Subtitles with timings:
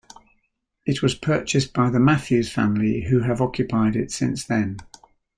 [0.83, 4.77] It was purchased by the Matthews family who have occupied it since then.